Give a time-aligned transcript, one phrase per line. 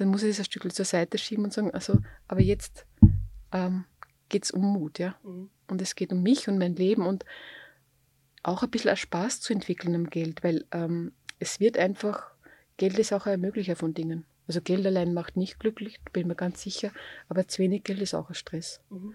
[0.00, 1.98] dann muss ich das ein Stück zur Seite schieben und sagen, also,
[2.28, 2.86] aber jetzt
[3.52, 3.84] ähm,
[4.28, 5.16] geht es um Mut, ja.
[5.22, 5.50] Mhm.
[5.68, 7.24] Und es geht um mich und mein Leben und
[8.42, 12.30] auch ein bisschen Spaß zu entwickeln am Geld, weil ähm, es wird einfach,
[12.76, 14.24] Geld ist auch ein Ermöglicher von Dingen.
[14.46, 16.90] Also Geld allein macht nicht glücklich, bin mir ganz sicher,
[17.28, 18.80] aber zu wenig Geld ist auch ein Stress.
[18.88, 19.14] Mhm.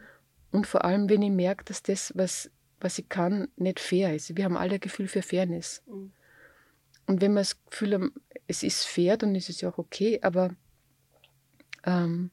[0.51, 4.37] Und vor allem, wenn ich merke, dass das, was, was ich kann, nicht fair ist.
[4.37, 5.81] Wir haben alle ein Gefühl für Fairness.
[5.87, 6.11] Mhm.
[7.07, 8.13] Und wenn wir das Gefühl haben,
[8.47, 10.55] es ist fair, dann ist es ja auch okay, aber
[11.85, 12.31] ähm,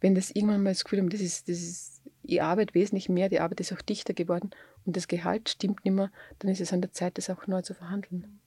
[0.00, 3.28] wenn das irgendwann mal das Gefühl haben, das ist, das ist, ich arbeite wesentlich mehr,
[3.28, 4.50] die Arbeit ist auch dichter geworden
[4.84, 7.62] und das Gehalt stimmt nicht mehr, dann ist es an der Zeit, das auch neu
[7.62, 8.40] zu verhandeln.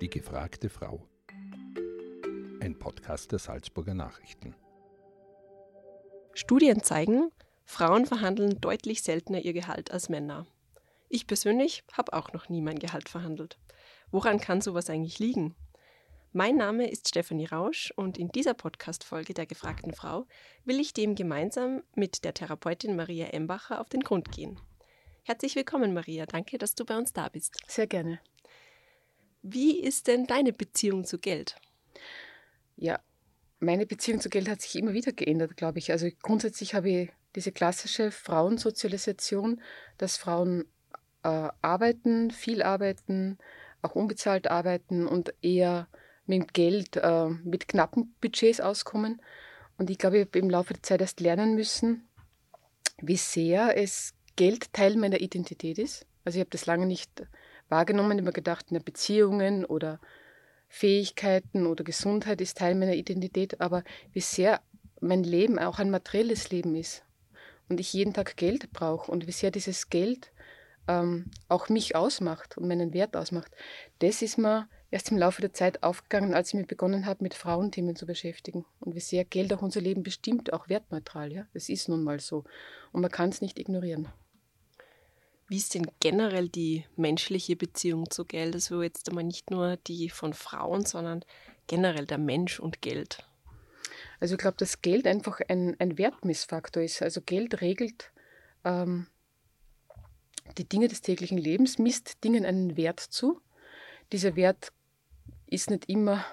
[0.00, 1.06] Die gefragte Frau.
[2.60, 4.54] Ein Podcast der Salzburger Nachrichten.
[6.34, 7.30] Studien zeigen,
[7.64, 10.46] Frauen verhandeln deutlich seltener ihr Gehalt als Männer.
[11.08, 13.58] Ich persönlich habe auch noch nie mein Gehalt verhandelt.
[14.10, 15.54] Woran kann sowas eigentlich liegen?
[16.34, 20.26] Mein Name ist Stefanie Rausch und in dieser Podcast-Folge der gefragten Frau
[20.64, 24.58] will ich dem gemeinsam mit der Therapeutin Maria Embacher auf den Grund gehen.
[25.24, 26.24] Herzlich willkommen, Maria.
[26.24, 27.58] Danke, dass du bei uns da bist.
[27.66, 28.18] Sehr gerne.
[29.42, 31.56] Wie ist denn deine Beziehung zu Geld?
[32.76, 32.98] Ja,
[33.60, 35.92] meine Beziehung zu Geld hat sich immer wieder geändert, glaube ich.
[35.92, 39.60] Also grundsätzlich habe ich diese klassische Frauensozialisation,
[39.98, 40.64] dass Frauen
[41.24, 43.36] äh, arbeiten, viel arbeiten,
[43.82, 45.88] auch unbezahlt arbeiten und eher
[46.38, 49.20] mit Geld, äh, mit knappen Budgets auskommen.
[49.78, 52.08] Und ich glaube, ich habe im Laufe der Zeit erst lernen müssen,
[52.98, 56.06] wie sehr es Geld Teil meiner Identität ist.
[56.24, 57.26] Also ich habe das lange nicht
[57.68, 60.00] wahrgenommen, immer gedacht, in Beziehungen oder
[60.68, 64.60] Fähigkeiten oder Gesundheit ist Teil meiner Identität, aber wie sehr
[65.00, 67.02] mein Leben auch ein materielles Leben ist
[67.68, 70.32] und ich jeden Tag Geld brauche und wie sehr dieses Geld
[70.88, 73.52] ähm, auch mich ausmacht und meinen Wert ausmacht,
[73.98, 77.34] das ist mir erst im Laufe der Zeit aufgegangen, als ich mich begonnen habe, mit
[77.34, 78.64] Frauenthemen zu beschäftigen.
[78.78, 81.32] Und wie sehr Geld auch unser Leben bestimmt, auch wertneutral.
[81.32, 81.46] Ja?
[81.54, 82.44] Das ist nun mal so.
[82.92, 84.08] Und man kann es nicht ignorieren.
[85.48, 88.54] Wie ist denn generell die menschliche Beziehung zu Geld?
[88.54, 91.24] Also jetzt einmal nicht nur die von Frauen, sondern
[91.66, 93.26] generell der Mensch und Geld.
[94.20, 97.00] Also ich glaube, dass Geld einfach ein, ein Wertmissfaktor ist.
[97.00, 98.12] Also Geld regelt
[98.64, 99.06] ähm,
[100.58, 103.40] die Dinge des täglichen Lebens, misst Dingen einen Wert zu.
[104.12, 104.72] Dieser Wert
[105.52, 106.24] ist nicht immer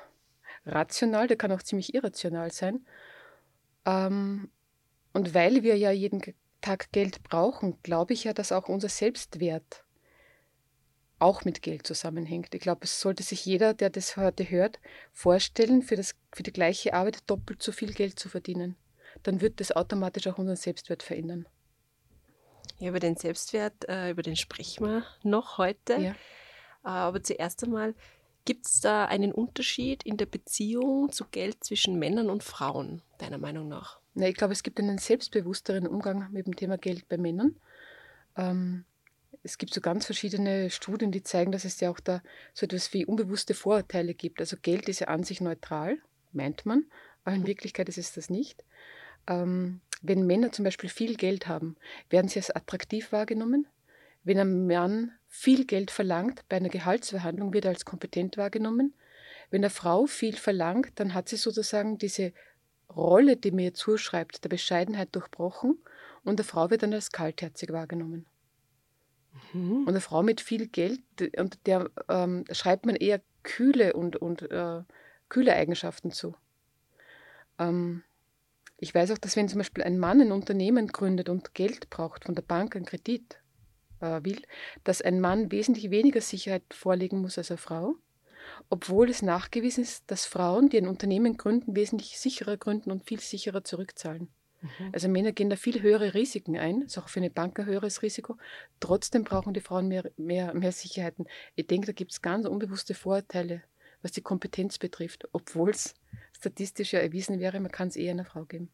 [0.65, 2.85] rational, der kann auch ziemlich irrational sein.
[3.85, 4.49] Ähm,
[5.13, 6.21] und weil wir ja jeden
[6.61, 9.83] Tag Geld brauchen, glaube ich ja, dass auch unser Selbstwert
[11.19, 12.55] auch mit Geld zusammenhängt.
[12.55, 14.79] Ich glaube, es sollte sich jeder, der das heute hört,
[15.11, 18.77] vorstellen, für, das, für die gleiche Arbeit doppelt so viel Geld zu verdienen.
[19.23, 21.45] Dann wird das automatisch auch unseren Selbstwert verändern.
[22.77, 25.93] Ja, über den Selbstwert, äh, über den sprechen wir noch heute.
[25.95, 26.11] Ja.
[26.11, 26.15] Äh,
[26.83, 27.93] aber zuerst einmal,
[28.49, 33.37] Gibt es da einen Unterschied in der Beziehung zu Geld zwischen Männern und Frauen, deiner
[33.37, 33.99] Meinung nach?
[34.15, 37.57] Na, ich glaube, es gibt einen selbstbewussteren Umgang mit dem Thema Geld bei Männern.
[38.35, 38.85] Ähm,
[39.43, 42.23] es gibt so ganz verschiedene Studien, die zeigen, dass es ja auch da
[42.55, 44.39] so etwas wie unbewusste Vorurteile gibt.
[44.39, 45.99] Also Geld ist ja an sich neutral,
[46.31, 46.85] meint man,
[47.25, 48.63] aber in Wirklichkeit ist es das nicht.
[49.27, 51.75] Ähm, wenn Männer zum Beispiel viel Geld haben,
[52.09, 53.67] werden sie als attraktiv wahrgenommen.
[54.23, 58.93] Wenn ein Mann viel Geld verlangt bei einer Gehaltsverhandlung, wird er als kompetent wahrgenommen.
[59.51, 62.33] Wenn eine Frau viel verlangt, dann hat sie sozusagen diese
[62.93, 65.77] Rolle, die mir zuschreibt, der Bescheidenheit durchbrochen
[66.23, 68.25] und eine Frau wird dann als kaltherzig wahrgenommen.
[69.53, 69.81] Mhm.
[69.81, 71.01] Und eine Frau mit viel Geld,
[71.37, 74.81] und der ähm, schreibt man eher kühle und, und äh,
[75.29, 76.35] kühle Eigenschaften zu.
[77.59, 78.03] Ähm,
[78.77, 82.25] ich weiß auch, dass wenn zum Beispiel ein Mann ein Unternehmen gründet und Geld braucht
[82.25, 83.38] von der Bank, einen Kredit,
[84.01, 84.41] äh, will,
[84.83, 87.95] dass ein Mann wesentlich weniger Sicherheit vorlegen muss als eine Frau,
[88.69, 93.19] obwohl es nachgewiesen ist, dass Frauen, die ein Unternehmen gründen, wesentlich sicherer gründen und viel
[93.19, 94.29] sicherer zurückzahlen.
[94.61, 94.89] Mhm.
[94.91, 98.01] Also Männer gehen da viel höhere Risiken ein, ist auch für eine Bank ein höheres
[98.01, 98.37] Risiko.
[98.79, 101.27] Trotzdem brauchen die Frauen mehr, mehr, mehr Sicherheiten.
[101.55, 103.63] Ich denke, da gibt es ganz unbewusste Vorurteile,
[104.01, 105.95] was die Kompetenz betrifft, obwohl es
[106.33, 108.69] statistisch ja erwiesen wäre, man kann es eher einer Frau geben.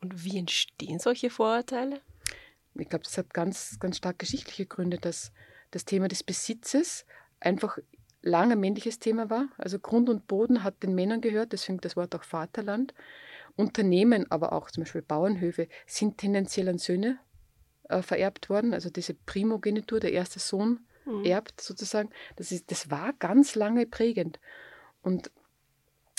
[0.00, 2.00] Und wie entstehen solche Vorurteile?
[2.76, 5.32] Ich glaube, das hat ganz, ganz stark geschichtliche Gründe, dass
[5.70, 7.06] das Thema des Besitzes
[7.40, 7.78] einfach
[8.22, 9.48] lange männliches Thema war.
[9.58, 12.94] Also Grund und Boden hat den Männern gehört, deswegen das Wort auch Vaterland.
[13.56, 17.20] Unternehmen, aber auch zum Beispiel Bauernhöfe, sind tendenziell an Söhne
[17.88, 18.74] äh, vererbt worden.
[18.74, 21.24] Also diese Primogenitur, der erste Sohn mhm.
[21.24, 22.10] erbt sozusagen.
[22.34, 24.40] Das, ist, das war ganz lange prägend.
[25.02, 25.30] Und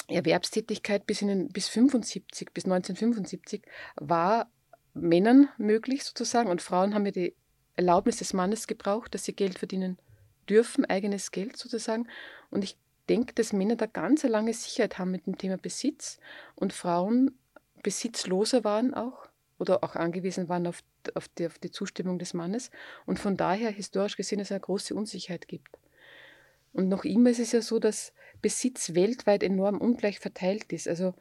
[0.08, 3.64] Erwerbstätigkeit bis, in den, bis 75, bis 1975
[3.96, 4.50] war
[4.96, 7.36] Männern möglich sozusagen und Frauen haben ja die
[7.76, 9.98] Erlaubnis des Mannes gebraucht, dass sie Geld verdienen
[10.50, 12.08] dürfen, eigenes Geld sozusagen.
[12.50, 12.78] Und ich
[13.10, 16.18] denke, dass Männer da ganz eine lange Sicherheit haben mit dem Thema Besitz
[16.56, 17.38] und Frauen
[17.84, 19.28] besitzloser waren auch
[19.60, 20.80] oder auch angewiesen waren auf,
[21.14, 22.72] auf, die, auf die Zustimmung des Mannes
[23.06, 25.78] und von daher historisch gesehen es eine große Unsicherheit gibt.
[26.74, 30.88] Und noch immer ist es ja so, dass Besitz weltweit enorm ungleich verteilt ist.
[30.88, 31.14] Also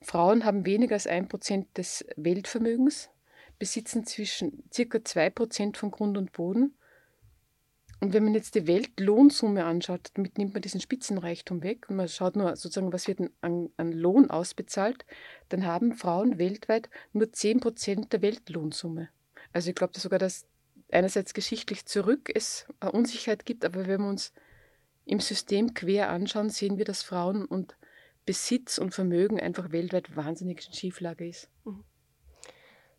[0.00, 3.10] Frauen haben weniger als ein Prozent des Weltvermögens,
[3.58, 6.74] besitzen zwischen circa zwei Prozent von Grund und Boden
[8.00, 12.08] und wenn man jetzt die Weltlohnsumme anschaut, damit nimmt man diesen Spitzenreichtum weg und man
[12.08, 15.04] schaut nur sozusagen, was wird an, an Lohn ausbezahlt,
[15.48, 19.08] dann haben Frauen weltweit nur 10% der Weltlohnsumme.
[19.52, 20.46] Also ich glaube sogar, dass
[20.92, 24.32] einerseits geschichtlich zurück es eine Unsicherheit gibt, aber wenn wir uns
[25.04, 27.76] im System quer anschauen, sehen wir, dass Frauen und
[28.28, 31.48] Besitz und Vermögen einfach weltweit wahnsinnig in Schieflage ist.
[31.64, 31.82] Mhm.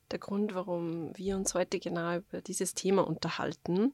[0.09, 3.93] Der Grund, warum wir uns heute genau über dieses Thema unterhalten,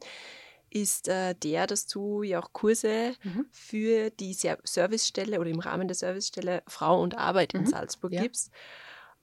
[0.69, 3.47] ist äh, der, dass du ja auch Kurse mhm.
[3.51, 7.67] für die Servicestelle oder im Rahmen der Servicestelle Frau und Arbeit in mhm.
[7.67, 8.21] Salzburg ja.
[8.21, 8.49] gibst.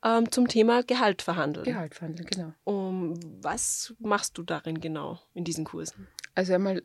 [0.04, 1.64] Ähm, zum Thema Gehalt verhandeln.
[1.64, 2.52] Gehalt verhandeln, genau.
[2.64, 6.08] Um, was machst du darin genau in diesen Kursen?
[6.34, 6.82] Also einmal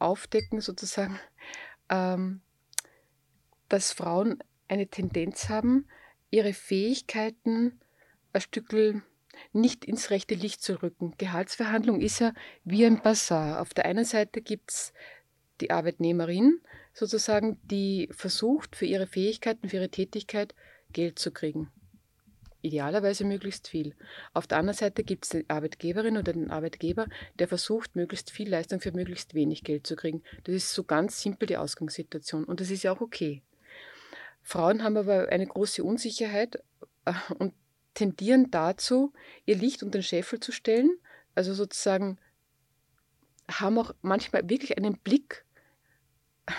[0.00, 1.20] aufdecken sozusagen,
[1.88, 2.40] ähm,
[3.70, 4.38] dass Frauen
[4.68, 5.88] eine Tendenz haben,
[6.30, 7.80] ihre Fähigkeiten
[8.32, 9.02] ein Stückel
[9.52, 11.14] nicht ins rechte Licht zu rücken.
[11.18, 12.32] Gehaltsverhandlung ist ja
[12.64, 13.60] wie ein Bazar.
[13.60, 14.92] Auf der einen Seite gibt es
[15.60, 16.60] die Arbeitnehmerin,
[16.92, 20.54] sozusagen, die versucht, für ihre Fähigkeiten, für ihre Tätigkeit
[20.92, 21.70] Geld zu kriegen.
[22.62, 23.94] Idealerweise möglichst viel.
[24.34, 27.06] Auf der anderen Seite gibt es die Arbeitgeberin oder den Arbeitgeber,
[27.38, 30.22] der versucht, möglichst viel Leistung für möglichst wenig Geld zu kriegen.
[30.44, 32.44] Das ist so ganz simpel die Ausgangssituation.
[32.44, 33.42] Und das ist ja auch okay.
[34.42, 36.62] Frauen haben aber eine große Unsicherheit
[37.04, 37.54] äh, und
[37.94, 39.12] tendieren dazu,
[39.46, 40.90] ihr Licht unter den Scheffel zu stellen,
[41.34, 42.18] also sozusagen
[43.50, 45.44] haben auch manchmal wirklich einen Blick,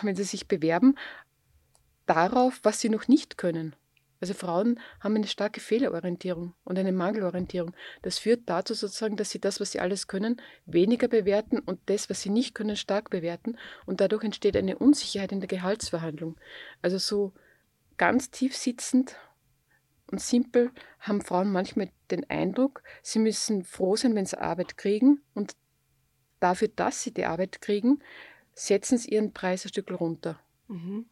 [0.02, 0.96] wenn sie sich bewerben,
[2.06, 3.76] darauf, was sie noch nicht können.
[4.20, 7.74] Also Frauen haben eine starke Fehlerorientierung und eine Mangelorientierung.
[8.04, 12.08] Das führt dazu sozusagen, dass sie das, was sie alles können, weniger bewerten und das,
[12.08, 13.58] was sie nicht können, stark bewerten.
[13.88, 16.38] Und dadurch entsteht eine Unsicherheit in der Gehaltsverhandlung.
[16.84, 17.34] Also so
[17.98, 19.16] ganz tief sitzend
[20.12, 25.22] und simpel haben Frauen manchmal den Eindruck, sie müssen froh sein, wenn sie Arbeit kriegen
[25.34, 25.56] und
[26.40, 28.00] dafür, dass sie die Arbeit kriegen,
[28.54, 30.40] setzen sie ihren Preis ein Stück runter.
[30.68, 31.06] Mhm.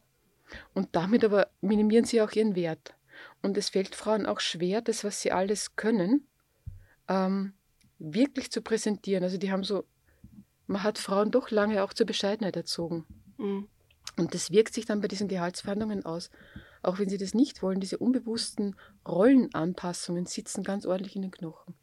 [0.74, 2.96] Und damit aber minimieren sie auch ihren Wert.
[3.42, 6.28] Und es fällt Frauen auch schwer, das, was sie alles können,
[7.08, 7.54] ähm,
[8.00, 9.24] wirklich zu präsentieren.
[9.24, 9.86] Also die haben so,
[10.68, 13.06] man hat Frauen doch lange auch zur Bescheidenheit erzogen.
[13.38, 13.68] Mhm.
[14.18, 16.30] Und das wirkt sich dann bei diesen Gehaltsverhandlungen aus
[16.82, 18.76] auch wenn sie das nicht wollen, diese unbewussten
[19.08, 21.74] Rollenanpassungen sitzen ganz ordentlich in den Knochen.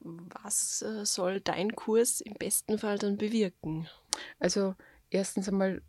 [0.00, 3.88] Was äh, soll dein Kurs im besten Fall dann bewirken?
[4.38, 4.74] Also
[5.10, 5.82] erstens einmal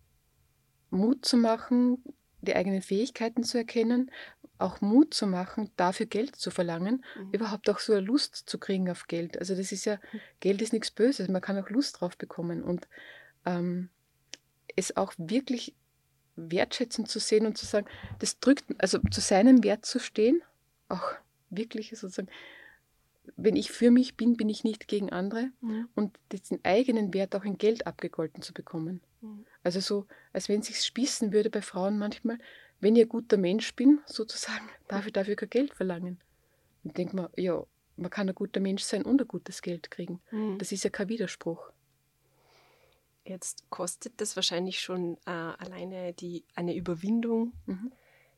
[0.90, 2.04] Mut zu machen,
[2.42, 4.12] die eigenen Fähigkeiten zu erkennen,
[4.58, 7.32] auch Mut zu machen, dafür Geld zu verlangen, mhm.
[7.32, 9.38] überhaupt auch so eine Lust zu kriegen auf Geld.
[9.38, 10.20] Also das ist ja, mhm.
[10.40, 12.88] Geld ist nichts Böses, man kann auch Lust drauf bekommen und
[13.46, 13.90] ähm,
[14.76, 15.76] es auch wirklich
[16.38, 17.88] wertschätzend zu sehen und zu sagen,
[18.20, 20.42] das drückt, also zu seinem Wert zu stehen,
[20.88, 21.12] auch
[21.50, 22.30] wirklich sozusagen,
[23.36, 25.90] wenn ich für mich bin, bin ich nicht gegen andere mhm.
[25.96, 29.02] und den eigenen Wert auch in Geld abgegolten zu bekommen.
[29.22, 29.46] Mhm.
[29.64, 32.38] Also so, als wenn es sich spießen würde bei Frauen manchmal,
[32.80, 36.20] wenn ich ein guter Mensch bin, sozusagen, darf ich dafür kein Geld verlangen.
[36.84, 37.64] Und denkt man, ja,
[37.98, 40.22] man kann ein guter Mensch sein und ein gutes Geld kriegen.
[40.32, 40.58] Mhm.
[40.60, 41.72] Das ist ja kein Widerspruch.
[43.28, 47.92] Jetzt kostet das wahrscheinlich schon äh, alleine die, eine Überwindung, mhm.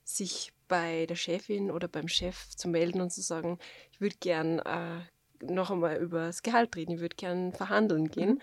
[0.04, 3.60] sich bei der Chefin oder beim Chef zu melden und zu sagen,
[3.92, 5.02] ich würde gern äh,
[5.42, 8.30] noch einmal über das Gehalt reden, ich würde gern verhandeln gehen.
[8.30, 8.42] Mhm.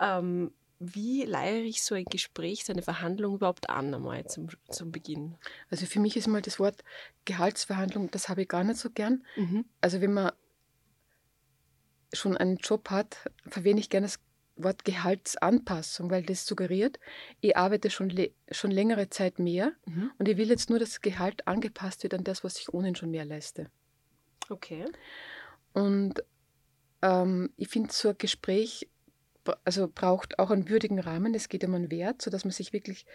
[0.00, 4.92] Ähm, wie leiere ich so ein Gespräch, so eine Verhandlung überhaupt an einmal zum, zum
[4.92, 5.36] Beginn?
[5.70, 6.82] Also für mich ist mal das Wort
[7.26, 9.24] Gehaltsverhandlung, das habe ich gar nicht so gern.
[9.36, 9.66] Mhm.
[9.82, 10.32] Also wenn man
[12.12, 14.20] schon einen Job hat, verwende ich gerne das
[14.62, 16.98] Wort Gehaltsanpassung, weil das suggeriert,
[17.40, 18.12] ich arbeite schon,
[18.50, 20.10] schon längere Zeit mehr mhm.
[20.18, 22.96] und ich will jetzt nur, dass das Gehalt angepasst wird an das, was ich ohnehin
[22.96, 23.70] schon mehr leiste.
[24.48, 24.84] Okay.
[25.72, 26.22] Und
[27.02, 28.88] ähm, ich finde, so ein Gespräch
[29.64, 31.34] also braucht auch einen würdigen Rahmen.
[31.34, 33.06] Es geht um einen Wert, sodass man sich wirklich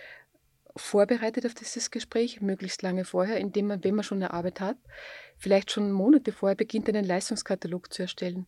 [0.76, 4.78] vorbereitet auf dieses Gespräch, möglichst lange vorher, indem man, wenn man schon eine Arbeit hat,
[5.38, 8.46] vielleicht schon Monate vorher beginnt, einen Leistungskatalog zu erstellen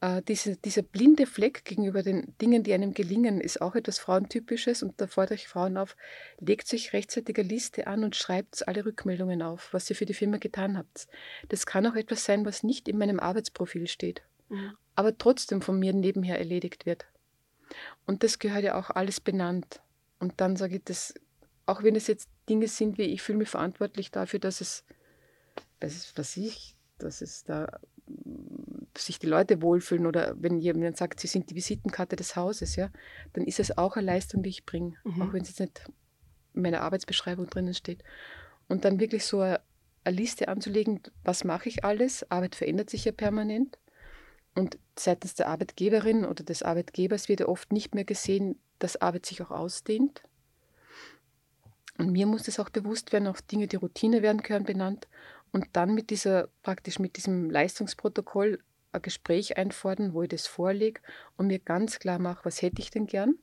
[0.00, 4.82] äh, diese, dieser blinde Fleck gegenüber den Dingen, die einem gelingen, ist auch etwas Frauentypisches.
[4.82, 5.96] Und da fordere ich Frauen auf,
[6.38, 10.14] legt sich rechtzeitig eine Liste an und schreibt alle Rückmeldungen auf, was ihr für die
[10.14, 11.06] Firma getan habt.
[11.48, 14.72] Das kann auch etwas sein, was nicht in meinem Arbeitsprofil steht, mhm.
[14.94, 17.04] aber trotzdem von mir nebenher erledigt wird.
[18.06, 19.80] Und das gehört ja auch alles benannt.
[20.18, 21.14] Und dann sage ich das,
[21.66, 24.84] auch wenn es jetzt Dinge sind, wie ich fühle mich verantwortlich dafür, dass es,
[25.78, 27.78] was ich, dass es da
[29.02, 32.90] sich die Leute wohlfühlen oder wenn jemand sagt, sie sind die Visitenkarte des Hauses, ja,
[33.32, 35.22] dann ist es auch eine Leistung, die ich bringe, mhm.
[35.22, 35.82] auch wenn es jetzt nicht
[36.54, 38.02] in meiner Arbeitsbeschreibung drinnen steht.
[38.68, 39.60] Und dann wirklich so eine,
[40.04, 42.30] eine Liste anzulegen, was mache ich alles?
[42.30, 43.78] Arbeit verändert sich ja permanent.
[44.54, 49.26] Und seitens der Arbeitgeberin oder des Arbeitgebers wird ja oft nicht mehr gesehen, dass Arbeit
[49.26, 50.22] sich auch ausdehnt.
[51.98, 55.06] Und mir muss das auch bewusst werden, auch Dinge, die Routine werden können benannt.
[55.52, 58.60] Und dann mit dieser, praktisch mit diesem Leistungsprotokoll
[58.92, 61.00] ein Gespräch einfordern, wo ich das vorlege
[61.36, 63.36] und mir ganz klar mache, was hätte ich denn gern?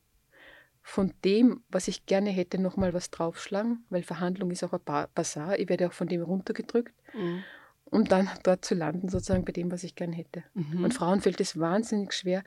[0.81, 5.59] Von dem, was ich gerne hätte, nochmal was draufschlagen, weil Verhandlung ist auch ein Basar.
[5.59, 6.93] Ich werde auch von dem runtergedrückt.
[7.13, 7.43] Mhm.
[7.85, 10.43] Um dann dort zu landen, sozusagen bei dem, was ich gern hätte.
[10.53, 10.83] Mhm.
[10.83, 12.43] Und Frauen fällt es wahnsinnig schwer,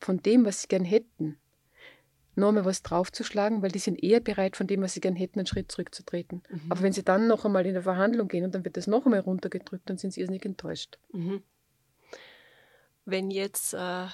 [0.00, 1.38] von dem, was sie gern hätten,
[2.36, 5.46] nochmal was draufzuschlagen, weil die sind eher bereit, von dem, was sie gern hätten, einen
[5.46, 6.42] Schritt zurückzutreten.
[6.50, 6.60] Mhm.
[6.70, 9.04] Aber wenn sie dann noch einmal in der Verhandlung gehen und dann wird das noch
[9.04, 10.98] einmal runtergedrückt, dann sind sie irrsinnig enttäuscht.
[11.12, 11.42] Mhm
[13.04, 14.06] wenn jetzt äh,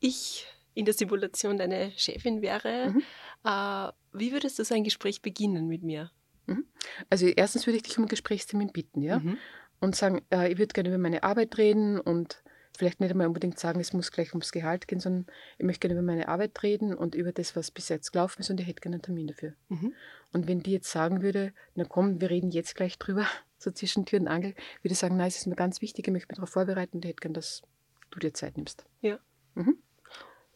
[0.00, 3.02] ich in der Simulation deine Chefin wäre, mhm.
[3.44, 6.10] äh, wie würdest du so ein Gespräch beginnen mit mir?
[6.46, 6.64] Mhm.
[7.10, 9.18] Also erstens würde ich dich um einen Gesprächstermin bitten, ja?
[9.18, 9.38] Mhm.
[9.80, 12.42] Und sagen, äh, ich würde gerne über meine Arbeit reden und
[12.76, 15.26] vielleicht nicht einmal unbedingt sagen, es muss gleich ums Gehalt gehen, sondern
[15.58, 18.50] ich möchte gerne über meine Arbeit reden und über das, was bis jetzt gelaufen ist
[18.50, 19.54] und ich hätte gerne einen Termin dafür.
[19.68, 19.94] Mhm.
[20.32, 23.26] Und wenn die jetzt sagen würde, na komm, wir reden jetzt gleich drüber,
[23.58, 26.12] so zwischen Tür und Angel, würde ich sagen, nein, es ist mir ganz wichtig, ich
[26.12, 27.62] möchte mich darauf vorbereiten und ich hätte gerne das
[28.10, 28.84] du dir Zeit nimmst.
[29.00, 29.18] Ja.
[29.54, 29.78] Mhm.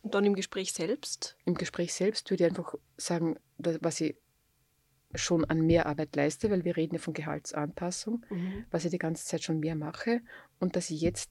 [0.03, 1.37] Und dann im Gespräch selbst?
[1.45, 4.17] Im Gespräch selbst würde ich einfach sagen, was ich
[5.15, 8.65] schon an mehr Arbeit leiste, weil wir reden ja von Gehaltsanpassung, mhm.
[8.71, 10.21] was ich die ganze Zeit schon mehr mache
[10.59, 11.31] und dass ich jetzt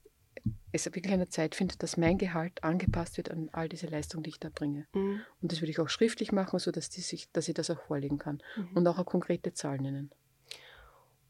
[0.72, 4.30] es wirklich eine Zeit finde, dass mein Gehalt angepasst wird an all diese Leistungen, die
[4.30, 4.86] ich da bringe.
[4.94, 5.20] Mhm.
[5.40, 8.18] Und das würde ich auch schriftlich machen, sodass die sich, dass ich das auch vorlegen
[8.18, 8.76] kann mhm.
[8.76, 10.10] und auch eine konkrete Zahl nennen.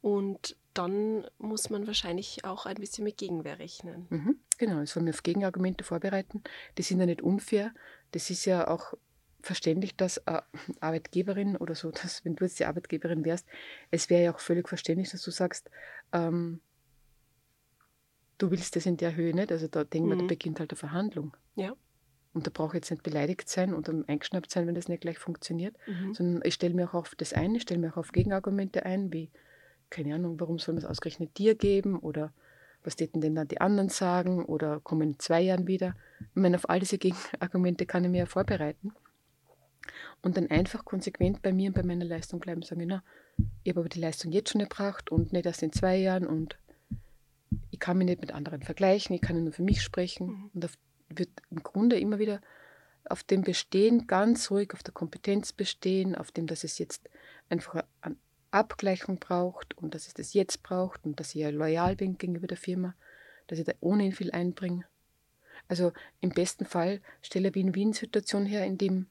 [0.00, 4.06] Und dann muss man wahrscheinlich auch ein bisschen mit Gegenwehr rechnen.
[4.10, 6.42] Mhm, genau, es soll mir auf Gegenargumente vorbereiten.
[6.78, 7.72] Die sind ja nicht unfair.
[8.12, 8.94] Das ist ja auch
[9.40, 10.42] verständlich, dass eine
[10.80, 13.46] Arbeitgeberin oder so, dass wenn du jetzt die Arbeitgeberin wärst,
[13.90, 15.70] es wäre ja auch völlig verständlich, dass du sagst,
[16.12, 16.60] ähm,
[18.38, 19.52] du willst das in der Höhe nicht.
[19.52, 20.20] Also da denken wir, mhm.
[20.20, 21.36] da beginnt halt eine Verhandlung.
[21.54, 21.74] Ja.
[22.34, 25.18] Und da brauche ich jetzt nicht beleidigt sein und eingeschnappt sein, wenn das nicht gleich
[25.18, 26.14] funktioniert, mhm.
[26.14, 29.12] sondern ich stelle mir auch auf das ein, ich stelle mir auch auf Gegenargumente ein,
[29.12, 29.30] wie
[29.92, 32.32] keine Ahnung, warum soll man es ausgerechnet dir geben oder
[32.82, 35.94] was täten denn dann die anderen sagen oder kommen in zwei Jahren wieder.
[36.20, 38.92] Ich meine, auf all diese Gegenargumente kann ich mir ja vorbereiten
[40.22, 43.04] und dann einfach konsequent bei mir und bei meiner Leistung bleiben sagen, na,
[43.62, 46.58] ich habe aber die Leistung jetzt schon erbracht und nicht erst in zwei Jahren und
[47.70, 50.50] ich kann mich nicht mit anderen vergleichen, ich kann nur für mich sprechen mhm.
[50.54, 50.78] und auf,
[51.10, 52.40] wird im Grunde immer wieder
[53.04, 57.10] auf dem Bestehen ganz ruhig, auf der Kompetenz bestehen, auf dem, dass es jetzt
[57.50, 58.16] einfach an
[58.52, 62.46] Abgleichung braucht und dass es das jetzt braucht und dass ich ja loyal bin gegenüber
[62.46, 62.94] der Firma,
[63.46, 64.84] dass ich da ohnehin viel einbringe.
[65.68, 69.06] Also im besten Fall stelle eine Win-Win-Situation her, in dem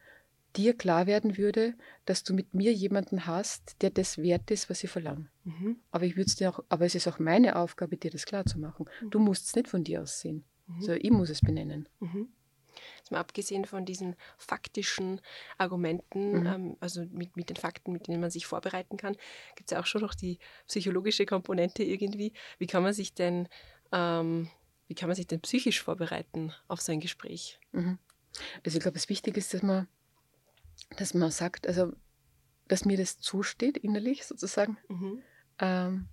[0.56, 4.84] dir klar werden würde, dass du mit mir jemanden hast, der das wert ist, was
[4.84, 5.30] ich verlange.
[5.46, 5.78] Mhm.
[5.92, 8.60] Aber ich würde dir auch, aber es ist auch meine Aufgabe, dir das klar zu
[8.60, 8.86] machen.
[9.02, 9.10] Mhm.
[9.12, 10.44] Du musst es nicht von dir aus sehen.
[10.68, 10.76] Mhm.
[10.76, 11.88] Also ich muss es benennen.
[12.00, 12.28] Mhm
[13.10, 15.22] mal abgesehen von diesen faktischen
[15.58, 16.46] Argumenten, mhm.
[16.46, 19.16] ähm, also mit, mit den Fakten, mit denen man sich vorbereiten kann,
[19.56, 22.34] gibt es ja auch schon noch die psychologische Komponente irgendwie.
[22.58, 23.48] Wie kann man sich denn,
[23.92, 24.50] ähm,
[24.88, 27.60] wie kann man sich denn psychisch vorbereiten auf so ein Gespräch?
[27.72, 27.98] Mhm.
[28.66, 29.88] Also ich glaube, das Wichtige ist, dass man,
[30.98, 31.94] dass man sagt, also
[32.68, 34.78] dass mir das zusteht innerlich sozusagen.
[34.88, 35.22] Mhm.
[35.60, 36.08] Ähm,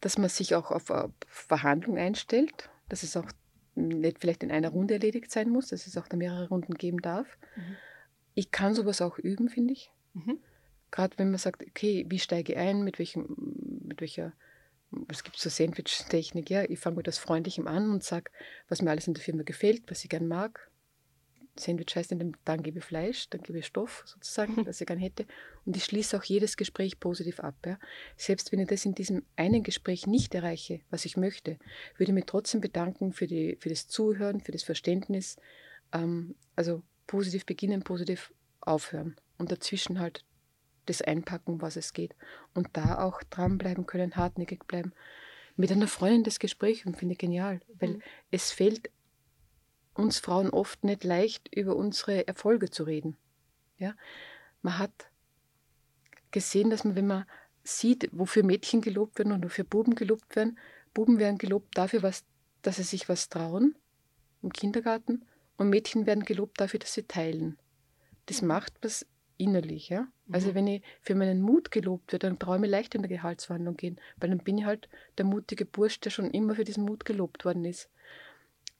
[0.00, 0.92] dass man sich auch auf
[1.26, 3.30] Verhandlung einstellt, dass es auch
[3.74, 7.00] nicht vielleicht in einer Runde erledigt sein muss, dass es auch da mehrere Runden geben
[7.00, 7.38] darf.
[7.56, 7.76] Mhm.
[8.34, 9.90] Ich kann sowas auch üben, finde ich.
[10.14, 10.38] Mhm.
[10.90, 14.32] Gerade wenn man sagt, okay, wie steige ich ein, mit, welchem, mit welcher,
[15.08, 18.30] es gibt so Sandwich-Technik, ja, ich fange mit etwas Freundlichem an und sage,
[18.68, 20.70] was mir alles in der Firma gefällt, was ich gern mag,
[21.56, 24.86] Sandwich heißt in dem, dann gebe ich Fleisch, dann gebe ich Stoff sozusagen, das ich
[24.86, 25.26] gern hätte.
[25.64, 27.54] Und ich schließe auch jedes Gespräch positiv ab.
[27.66, 27.78] Ja.
[28.16, 31.58] Selbst wenn ich das in diesem einen Gespräch nicht erreiche, was ich möchte,
[31.96, 35.36] würde ich mich trotzdem bedanken für, die, für das Zuhören, für das Verständnis.
[35.92, 39.16] Ähm, also positiv beginnen, positiv aufhören.
[39.36, 40.24] Und dazwischen halt
[40.86, 42.14] das einpacken, was es geht.
[42.54, 44.92] Und da auch dranbleiben können, hartnäckig bleiben.
[45.56, 48.02] Mit einer Freundin das Gespräch finde ich genial, weil mhm.
[48.30, 48.90] es fällt
[49.94, 53.16] uns Frauen oft nicht leicht, über unsere Erfolge zu reden.
[53.78, 53.94] Ja?
[54.62, 55.10] Man hat
[56.30, 57.26] gesehen, dass man, wenn man
[57.64, 60.58] sieht, wofür Mädchen gelobt werden und wofür Buben gelobt werden,
[60.94, 62.24] Buben werden gelobt dafür, was,
[62.62, 63.74] dass sie sich was trauen
[64.42, 65.24] im Kindergarten
[65.56, 67.58] und Mädchen werden gelobt dafür, dass sie teilen.
[68.26, 68.48] das Mhm.
[68.48, 69.06] macht was
[69.36, 69.88] innerlich.
[69.88, 70.06] Ja?
[70.30, 70.54] Also Mhm.
[70.54, 73.76] wenn ich für meinen Mut gelobt werde, dann traue ich mir leicht in der Gehaltsverhandlung
[73.76, 77.04] gehen, weil dann bin ich halt der mutige Bursch, der schon immer für diesen Mut
[77.04, 77.90] gelobt worden ist.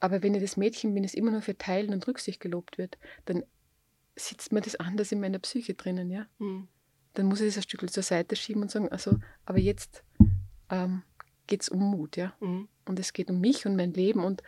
[0.03, 2.99] Aber wenn ich das Mädchen bin, das immer nur für Teilen und Rücksicht gelobt wird,
[3.25, 3.45] dann
[4.17, 6.27] sitzt mir das anders in meiner Psyche drinnen, ja.
[6.41, 6.67] Mhm.
[7.15, 10.03] Dann muss ich das ein Stück zur Seite schieben und sagen, also, aber jetzt
[10.71, 11.05] ähm,
[11.47, 12.35] geht es um Mut, ja.
[12.41, 12.67] Mhm.
[12.85, 14.43] Und es geht um mich und mein Leben und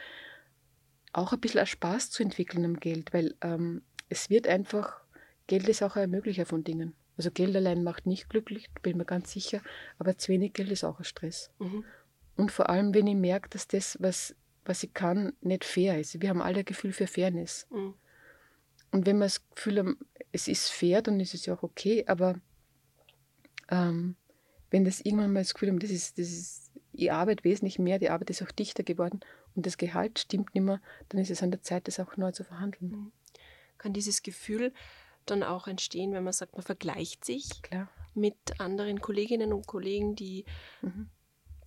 [1.12, 5.02] auch ein bisschen Spaß zu entwickeln am Geld, weil ähm, es wird einfach,
[5.46, 6.94] Geld ist auch ein Ermöglicher von Dingen.
[7.16, 9.60] Also Geld allein macht nicht glücklich, bin mir ganz sicher,
[10.00, 11.52] aber zu wenig Geld ist auch ein Stress.
[11.60, 11.84] Mhm.
[12.34, 14.34] Und vor allem, wenn ich merke, dass das, was,
[14.64, 16.20] was ich kann, nicht fair ist.
[16.20, 17.66] Wir haben alle ein Gefühl für Fairness.
[17.70, 17.94] Mhm.
[18.90, 19.98] Und wenn wir das Gefühl haben,
[20.32, 22.40] es ist fair, dann ist es ja auch okay, aber
[23.70, 24.16] ähm,
[24.70, 27.98] wenn das irgendwann mal das Gefühl haben, das ist, das ist, ich arbeite wesentlich mehr,
[27.98, 29.20] die Arbeit ist auch dichter geworden
[29.54, 32.32] und das Gehalt stimmt nicht mehr, dann ist es an der Zeit, das auch neu
[32.32, 33.12] zu verhandeln.
[33.78, 34.72] Kann dieses Gefühl
[35.26, 37.90] dann auch entstehen, wenn man sagt, man vergleicht sich Klar.
[38.14, 40.44] mit anderen Kolleginnen und Kollegen, die
[40.82, 41.08] Mhm.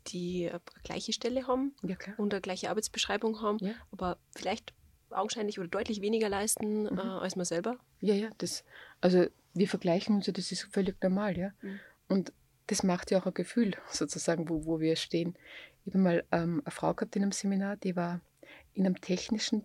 [0.08, 3.74] Die eine gleiche Stelle haben Ja, und eine gleiche Arbeitsbeschreibung haben, Ja.
[3.92, 4.74] aber vielleicht
[5.10, 6.98] augenscheinlich oder deutlich weniger leisten Mhm.
[6.98, 7.78] äh, als man selber.
[8.02, 8.64] Ja, ja, das,
[9.02, 11.52] also wir vergleichen uns ja, das ist völlig normal, ja.
[11.62, 11.80] Mhm.
[12.10, 12.34] Und
[12.68, 15.36] das macht ja auch ein Gefühl, sozusagen, wo, wo wir stehen.
[15.86, 18.20] Ich habe mal ähm, eine Frau gehabt in einem Seminar, die war
[18.74, 19.64] in einem technischen,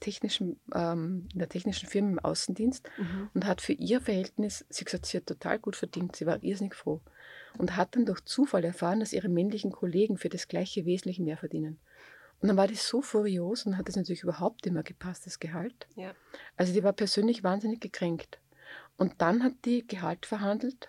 [0.00, 2.88] technischen, ähm, in der technischen Firma im Außendienst
[3.32, 6.42] und hat für ihr Verhältnis, sie hat gesagt, sie hat total gut verdient, sie war
[6.42, 7.00] irrsinnig froh.
[7.58, 11.36] Und hat dann durch Zufall erfahren, dass ihre männlichen Kollegen für das gleiche wesentlich mehr
[11.36, 11.78] verdienen.
[12.40, 15.86] Und dann war das so furios und hat das natürlich überhaupt immer gepasst, das Gehalt.
[15.94, 16.14] Ja.
[16.56, 18.40] Also die war persönlich wahnsinnig gekränkt.
[18.96, 20.88] Und dann hat die Gehalt verhandelt,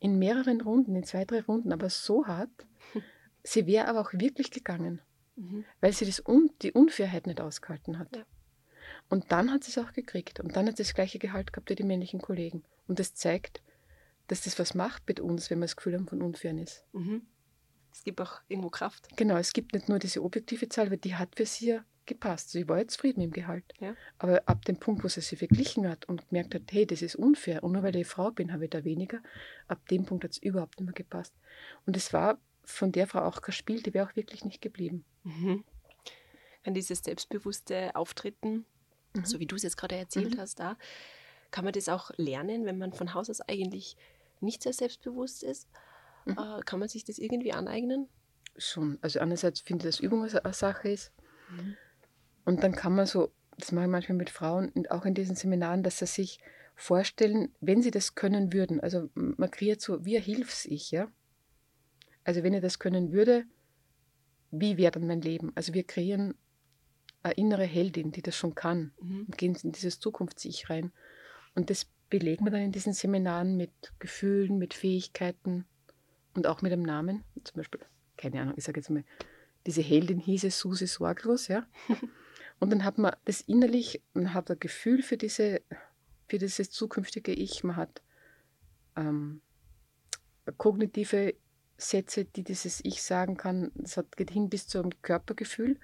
[0.00, 2.50] in mehreren Runden, in zwei, drei Runden, aber so hart.
[3.42, 5.00] Sie wäre aber auch wirklich gegangen,
[5.36, 5.64] Mhm.
[5.80, 8.16] weil sie das Un die Unfairheit nicht ausgehalten hat.
[8.16, 8.24] Ja.
[9.08, 10.40] Und dann hat sie es auch gekriegt.
[10.40, 12.64] Und dann hat sie das gleiche Gehalt gehabt wie die männlichen Kollegen.
[12.88, 13.62] Und das zeigt,
[14.28, 16.84] dass das was macht mit uns, wenn wir das Gefühl haben von Unfairness.
[16.92, 17.22] Mhm.
[17.92, 19.08] Es gibt auch irgendwo Kraft.
[19.16, 22.50] Genau, es gibt nicht nur diese objektive Zahl, weil die hat für sie ja gepasst.
[22.50, 23.64] Sie war jetzt zufrieden mit dem Gehalt.
[23.80, 23.96] Ja.
[24.18, 27.16] Aber ab dem Punkt, wo sie sich verglichen hat und gemerkt hat, hey, das ist
[27.16, 29.20] unfair und nur weil ich Frau bin, habe ich da weniger,
[29.66, 31.34] ab dem Punkt hat es überhaupt nicht mehr gepasst.
[31.86, 35.04] Und es war von der Frau auch kein Spiel, die wäre auch wirklich nicht geblieben.
[35.24, 35.64] Mhm.
[36.64, 38.66] Kann dieses selbstbewusste Auftreten,
[39.14, 39.24] Mhm.
[39.24, 40.40] so wie du es jetzt gerade erzählt Mhm.
[40.40, 40.76] hast, da,
[41.50, 43.96] kann man das auch lernen, wenn man von Haus aus eigentlich
[44.40, 45.68] nicht sehr selbstbewusst ist?
[46.24, 46.38] Mhm.
[46.38, 48.08] Äh, kann man sich das irgendwie aneignen?
[48.56, 48.98] Schon.
[49.02, 51.12] Also einerseits finde ich, dass Übung eine Sache ist.
[52.44, 55.36] Und dann kann man so, das mache ich manchmal mit Frauen, und auch in diesen
[55.36, 56.40] Seminaren, dass sie sich
[56.74, 58.80] vorstellen, wenn sie das können würden.
[58.80, 61.10] Also man kreiert so wie ein Hilfs-Ich, ja.
[62.24, 63.44] Also wenn ich das können würde,
[64.50, 65.52] wie wäre dann mein Leben?
[65.54, 66.34] Also wir kreieren
[67.22, 69.24] eine innere Heldin, die das schon kann Mhm.
[69.26, 70.92] und gehen in dieses Zukunfts-Ich rein.
[71.54, 75.64] Und das belegen wir dann in diesen Seminaren mit Gefühlen, mit Fähigkeiten
[76.34, 77.24] und auch mit einem Namen.
[77.44, 77.80] Zum Beispiel,
[78.16, 79.04] keine Ahnung, ich sage jetzt mal,
[79.66, 81.66] diese Heldin hieße Susi Sorglos, ja.
[82.58, 85.60] Und dann hat man das innerlich, man hat ein Gefühl für, diese,
[86.26, 88.00] für dieses zukünftige Ich, man hat
[88.96, 89.42] ähm,
[90.56, 91.34] kognitive
[91.76, 93.72] Sätze, die dieses Ich sagen kann.
[93.74, 95.78] Das hat, geht hin bis zum Körpergefühl.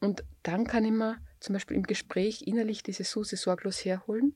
[0.00, 4.34] Und dann kann ich mir zum Beispiel im Gespräch innerlich diese Susi sorglos herholen.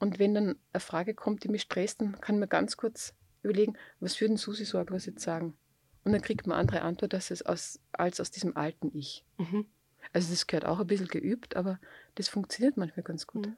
[0.00, 3.76] Und wenn dann eine Frage kommt, die mich stresst, dann kann man ganz kurz überlegen,
[4.00, 5.56] was würde denn Susi sorglos jetzt sagen?
[6.04, 9.24] Und dann kriegt man andere Antwort als, es aus, als aus diesem alten Ich.
[9.38, 9.66] Mhm.
[10.12, 11.78] Also das gehört auch ein bisschen geübt, aber
[12.16, 13.46] das funktioniert manchmal ganz gut.
[13.46, 13.56] Mhm.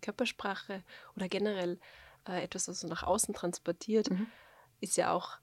[0.00, 0.82] Körpersprache
[1.16, 1.78] oder generell
[2.26, 4.26] äh, etwas, was so nach außen transportiert, Mhm.
[4.80, 5.38] ist ja auch,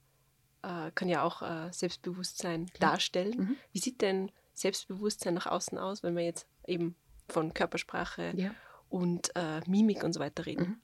[0.64, 2.92] äh, kann ja auch äh, Selbstbewusstsein Klar.
[2.92, 3.38] darstellen.
[3.38, 3.56] Mhm.
[3.72, 6.96] Wie sieht denn Selbstbewusstsein nach außen aus, wenn wir jetzt eben
[7.30, 8.54] von Körpersprache Ja.
[8.90, 10.64] Und äh, Mimik und so weiter reden?
[10.64, 10.82] Mhm.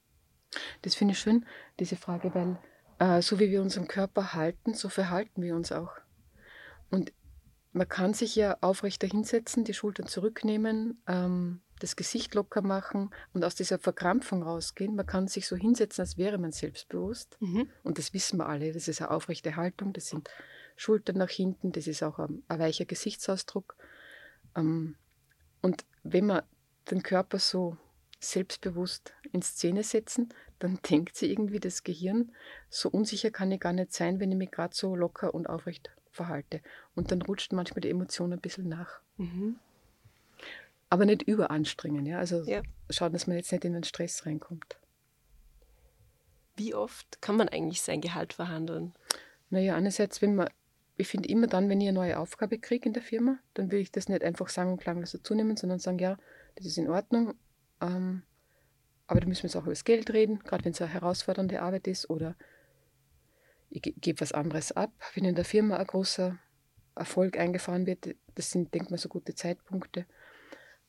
[0.82, 1.46] Das finde ich schön,
[1.80, 2.58] diese Frage, weil
[3.00, 5.92] äh, so wie wir unseren Körper halten, so verhalten wir uns auch.
[6.90, 7.12] Und
[7.74, 13.44] man kann sich ja aufrechter hinsetzen, die Schultern zurücknehmen, ähm, das Gesicht locker machen und
[13.44, 14.96] aus dieser Verkrampfung rausgehen.
[14.96, 17.36] Man kann sich so hinsetzen, als wäre man selbstbewusst.
[17.42, 17.70] Mhm.
[17.84, 18.72] Und das wissen wir alle.
[18.72, 20.30] Das ist eine aufrechte Haltung, das sind
[20.78, 23.76] Schultern nach hinten, das ist auch ein, ein weicher Gesichtsausdruck.
[24.56, 24.96] Ähm,
[25.62, 26.46] und wenn wir
[26.92, 27.78] den Körper so
[28.20, 32.32] selbstbewusst in Szene setzen, dann denkt sie irgendwie das Gehirn,
[32.70, 35.92] so unsicher kann ich gar nicht sein, wenn ich mich gerade so locker und aufrecht
[36.12, 36.62] verhalte.
[36.96, 39.02] Und dann rutscht manchmal die Emotion ein bisschen nach.
[39.18, 39.58] Mhm.
[40.90, 42.20] Aber nicht überanstrengen, ja.
[42.20, 42.62] Also Ja.
[42.90, 44.78] schauen, dass man jetzt nicht in den Stress reinkommt.
[46.56, 48.94] Wie oft kann man eigentlich sein Gehalt verhandeln?
[49.50, 50.50] Naja, einerseits, wenn man,
[50.96, 53.80] ich finde immer dann, wenn ich eine neue Aufgabe kriege in der Firma, dann will
[53.80, 56.18] ich das nicht einfach sagen und klanglos dazu nehmen, sondern sagen, ja,
[56.56, 57.36] das ist in Ordnung.
[57.82, 58.24] Ähm,
[59.08, 61.62] Aber da müssen wir jetzt auch über das Geld reden, gerade wenn es eine herausfordernde
[61.62, 62.36] Arbeit ist oder
[63.70, 64.92] ich gebe was anderes ab.
[65.14, 66.38] Wenn in der Firma ein großer
[66.96, 70.06] Erfolg eingefahren wird, das sind, denkt man, so gute Zeitpunkte.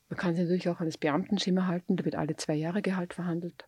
[0.08, 3.14] Man kann sich natürlich auch an das Beamtenschema halten, da wird alle zwei Jahre Gehalt
[3.14, 3.64] verhandelt.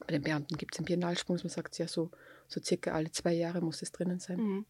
[0.00, 2.10] Bei den Beamten gibt es einen Biennalsprung, man sagt ja so,
[2.48, 4.38] so circa alle zwei Jahre muss es drinnen sein.
[4.38, 4.66] Mhm.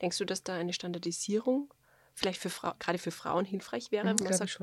[0.00, 1.72] Denkst du, dass da eine Standardisierung
[2.14, 4.60] vielleicht für Frau, gerade für Frauen hilfreich wäre, Mhm, wenn man glaub sagt,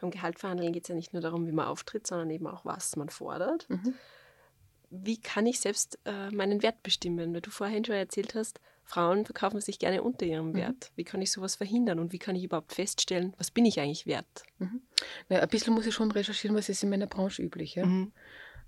[0.00, 2.96] Beim Gehaltverhandeln geht es ja nicht nur darum, wie man auftritt, sondern eben auch, was
[2.96, 3.70] man fordert.
[3.70, 3.94] Mhm.
[4.90, 7.32] Wie kann ich selbst äh, meinen Wert bestimmen?
[7.32, 8.60] Weil du vorhin schon erzählt hast,
[8.92, 10.54] Frauen verkaufen sich gerne unter ihrem Mhm.
[10.54, 10.92] Wert.
[10.96, 14.06] Wie kann ich sowas verhindern und wie kann ich überhaupt feststellen, was bin ich eigentlich
[14.06, 14.44] wert?
[15.28, 17.74] Na, ein bisschen muss ich schon recherchieren, was ist in meiner Branche üblich.
[17.74, 17.86] Ja?
[17.86, 18.12] Mhm.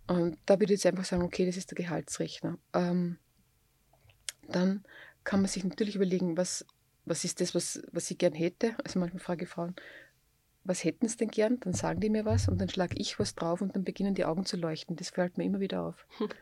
[0.06, 2.56] Und da würde ich jetzt einfach sagen, okay, das ist der Gehaltsrechner.
[2.72, 3.18] Ähm,
[4.48, 4.84] dann
[5.24, 6.64] kann man sich natürlich überlegen, was,
[7.04, 8.76] was ist das, was, was ich gern hätte.
[8.82, 9.74] Also manchmal frage ich Frauen,
[10.64, 11.60] was hätten sie denn gern?
[11.60, 14.24] Dann sagen die mir was und dann schlage ich was drauf und dann beginnen die
[14.24, 14.96] Augen zu leuchten.
[14.96, 16.06] Das fällt mir immer wieder auf.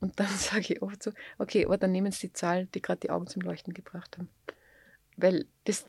[0.00, 3.00] Und dann sage ich oft so, okay, aber dann nehmen sie die Zahl, die gerade
[3.00, 4.28] die Augen zum Leuchten gebracht haben.
[5.16, 5.86] Weil das,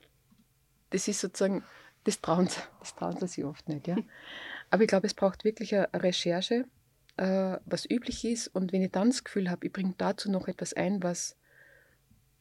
[0.92, 1.64] das ist sozusagen,
[2.04, 3.88] das trauen, sie- das trauen sie sich oft nicht.
[3.88, 3.98] Ja?
[4.70, 6.66] Aber ich glaube, es braucht wirklich eine Recherche,
[7.18, 8.48] äh, was üblich ist.
[8.50, 11.36] Und wenn ich dann das Gefühl habe, ich bringe dazu noch etwas ein, was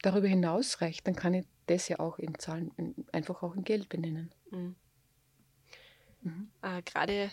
[0.03, 3.65] darüber hinaus reicht, dann kann ich das ja auch in Zahlen, in, einfach auch in
[3.65, 4.31] Geld benennen.
[4.51, 4.77] Mhm.
[6.23, 6.49] Mhm.
[6.63, 7.31] Äh, Gerade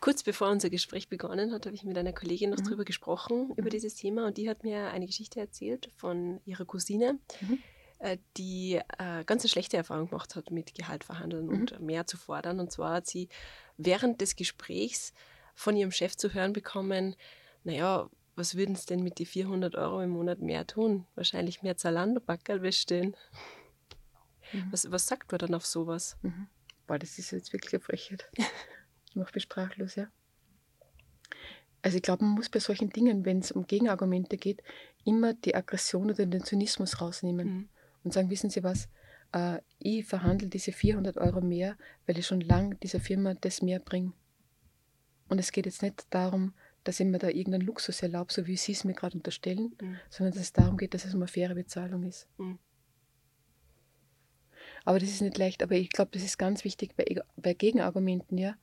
[0.00, 2.64] kurz bevor unser Gespräch begonnen hat, habe ich mit einer Kollegin noch Mhm.
[2.64, 7.18] drüber gesprochen, über dieses Thema und die hat mir eine Geschichte erzählt von ihrer Cousine,
[7.40, 7.58] Mhm.
[7.98, 11.52] äh, die äh, ganz eine schlechte Erfahrung gemacht hat mit Gehalt verhandeln Mhm.
[11.52, 12.60] und mehr zu fordern.
[12.60, 13.28] Und zwar hat sie
[13.76, 15.12] während des Gesprächs
[15.54, 17.16] von ihrem Chef zu hören bekommen,
[17.64, 21.06] naja, was würden sie denn mit die 400 Euro im Monat mehr tun?
[21.16, 23.16] Wahrscheinlich mehr Zalando-Backerl bestellen.
[24.52, 24.68] Mhm.
[24.70, 26.16] Was, was sagt man dann auf sowas?
[26.22, 26.46] Mhm.
[26.86, 28.30] Boah, das ist jetzt wirklich eine Frechheit.
[29.10, 30.08] Ich mache mich sprachlos, ja.
[31.82, 34.62] Also ich glaube, man muss bei solchen Dingen, wenn es um Gegenargumente geht,
[35.04, 37.68] immer die Aggression oder den Zynismus rausnehmen Mhm.
[38.04, 38.88] und sagen, wissen Sie was,
[39.32, 43.78] äh, ich verhandle diese 400 Euro mehr, weil ich schon lang dieser Firma das mehr
[43.78, 44.12] bringe.
[45.28, 48.56] Und es geht jetzt nicht darum, dass ich mir da irgendeinen Luxus erlaube, so wie
[48.56, 49.98] Sie es mir gerade unterstellen, Mhm.
[50.10, 52.26] sondern dass es darum geht, dass es um eine faire Bezahlung ist.
[52.38, 52.58] Mhm.
[54.84, 55.62] Aber das ist nicht leicht.
[55.62, 57.04] Aber ich glaube, das ist ganz wichtig bei,
[57.36, 58.56] bei Gegenargumenten, ja,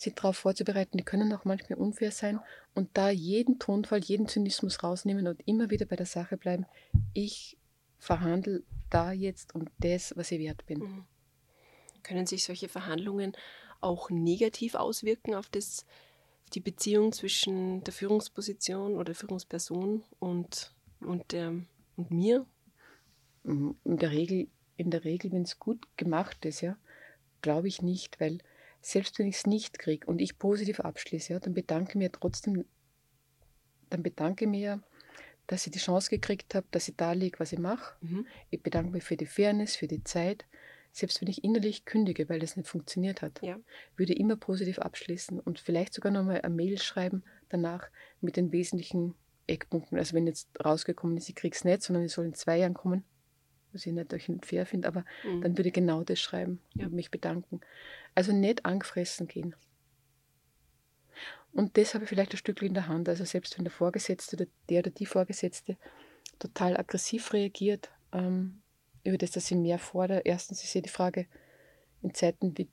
[0.00, 0.96] sich darauf vorzubereiten.
[0.96, 2.40] Die können auch manchmal unfair sein
[2.74, 6.64] und da jeden Tonfall, jeden Zynismus rausnehmen und immer wieder bei der Sache bleiben.
[7.12, 7.58] Ich
[7.98, 10.78] verhandle da jetzt um das, was ich wert bin.
[10.78, 11.04] Mhm.
[12.02, 13.36] Können sich solche Verhandlungen
[13.82, 15.84] auch negativ auswirken auf, das,
[16.44, 22.46] auf die Beziehung zwischen der Führungsposition oder Führungsperson und, und, ähm, und mir?
[23.44, 23.76] Mhm.
[23.84, 26.78] In der Regel, in der Regel, wenn es gut gemacht ist, ja,
[27.42, 28.38] glaube ich nicht, weil
[28.80, 32.10] selbst wenn ich es nicht kriege und ich positiv abschließe, ja, dann bedanke ich mir
[32.12, 32.64] trotzdem,
[33.90, 34.82] dann bedanke mir,
[35.46, 37.96] dass ich die Chance gekriegt habe, dass ich da liege, was ich mache.
[38.02, 38.26] Mhm.
[38.50, 40.44] Ich bedanke mich für die Fairness, für die Zeit.
[40.92, 43.58] Selbst wenn ich innerlich kündige, weil das nicht funktioniert hat, Ja.
[43.96, 47.88] würde ich immer positiv abschließen und vielleicht sogar nochmal eine Mail schreiben danach
[48.20, 49.14] mit den wesentlichen
[49.46, 49.98] Eckpunkten.
[49.98, 53.04] Also wenn jetzt rausgekommen ist, ich krieg's nicht, sondern ich soll in zwei Jahren kommen,
[53.72, 55.42] was ich natürlich nicht fair finde, aber Mhm.
[55.42, 56.86] dann würde ich genau das schreiben Ja.
[56.86, 57.60] und mich bedanken.
[58.14, 59.54] Also nicht angefressen gehen.
[61.52, 63.08] Und das habe ich vielleicht ein Stückchen in der Hand.
[63.08, 65.76] Also selbst wenn der Vorgesetzte oder der oder die Vorgesetzte
[66.38, 68.62] total aggressiv reagiert, ähm,
[69.04, 70.26] über das, dass sie mehr fordert.
[70.26, 71.26] Erstens ist ja die Frage,
[72.02, 72.68] in Zeiten wie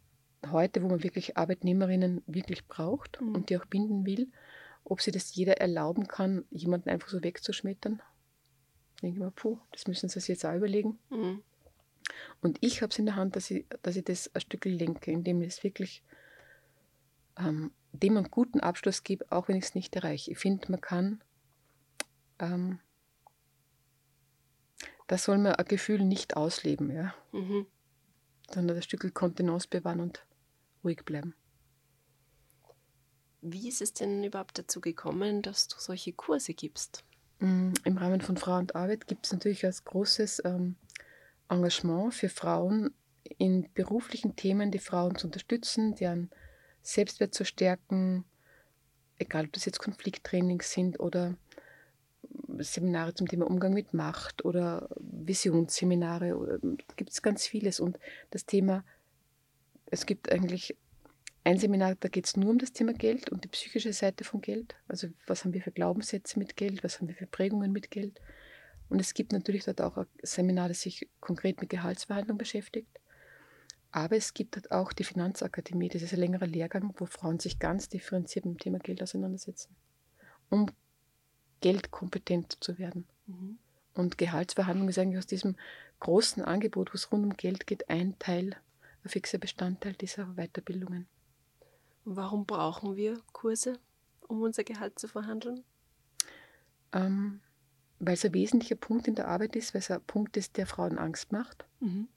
[0.51, 3.35] heute, wo man wirklich Arbeitnehmerinnen wirklich braucht Mhm.
[3.35, 4.27] und die auch binden will.
[4.89, 8.01] ob sie das jeder erlauben kann, jemanden einfach so wegzuschmettern.
[8.95, 10.97] Ich denke mir, puh, das müssen sie sich jetzt auch überlegen.
[11.09, 11.43] Mhm.
[12.41, 15.11] Und ich habe es in der Hand, dass ich, dass ich das ein Stück lenke,
[15.11, 16.03] indem ich es wirklich
[17.37, 20.31] ähm, dem einen guten Abschluss gebe, auch wenn ich es nicht erreiche.
[20.31, 21.23] Ich finde, man kann,
[22.39, 22.79] ähm,
[25.07, 27.13] da soll man ein Gefühl nicht ausleben, ja.
[27.31, 27.65] Mhm.
[28.49, 30.25] Sondern das Stück Kontenance bewahren und
[30.83, 31.35] ruhig bleiben.
[33.41, 37.03] Wie ist es denn überhaupt dazu gekommen, dass du solche Kurse gibst?
[37.39, 40.75] Mm, Im Rahmen von Frau und Arbeit gibt es natürlich als großes ähm,
[41.49, 42.93] Engagement für Frauen
[43.37, 46.29] in beruflichen Themen, die Frauen zu unterstützen, deren
[46.81, 48.25] Selbstwert zu stärken,
[49.17, 51.35] egal ob das jetzt Konflikttrainings sind oder
[52.59, 56.59] Seminare zum Thema Umgang mit Macht oder Visionsseminare,
[56.95, 57.79] gibt es ganz vieles.
[57.79, 57.99] Und
[58.31, 58.83] das Thema,
[59.87, 60.75] es gibt eigentlich
[61.43, 64.41] ein Seminar, da geht es nur um das Thema Geld und die psychische Seite von
[64.41, 64.75] Geld.
[64.87, 68.19] Also was haben wir für Glaubenssätze mit Geld, was haben wir für Prägungen mit Geld.
[68.89, 72.99] Und es gibt natürlich dort auch ein Seminar, das sich konkret mit Gehaltsverhandlung beschäftigt.
[73.91, 77.59] Aber es gibt dort auch die Finanzakademie, das ist ein längerer Lehrgang, wo Frauen sich
[77.59, 79.75] ganz differenziert mit dem Thema Geld auseinandersetzen,
[80.49, 80.67] um
[81.61, 83.07] geldkompetent zu werden.
[83.25, 83.57] Mhm.
[83.93, 85.55] Und Gehaltsverhandlung ist eigentlich aus diesem
[85.99, 88.55] großen Angebot, wo es rund um Geld geht, ein Teil,
[89.03, 91.07] ein fixer Bestandteil dieser Weiterbildungen.
[92.05, 93.79] Warum brauchen wir Kurse,
[94.27, 95.63] um unser Gehalt zu verhandeln?
[96.93, 97.41] Ähm,
[97.99, 100.67] weil es ein wesentlicher Punkt in der Arbeit ist, weil es ein Punkt ist, der
[100.67, 101.65] Frauen Angst macht.
[101.79, 102.07] Mhm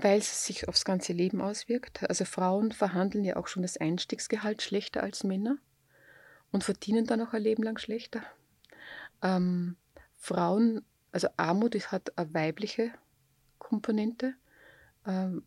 [0.00, 2.08] weil es sich aufs ganze Leben auswirkt.
[2.08, 5.58] Also Frauen verhandeln ja auch schon das Einstiegsgehalt schlechter als Männer
[6.52, 8.22] und verdienen dann auch ein Leben lang schlechter.
[9.22, 9.76] Ähm,
[10.16, 12.92] Frauen, also Armut hat eine weibliche
[13.58, 14.34] Komponente.
[15.04, 15.42] Ähm,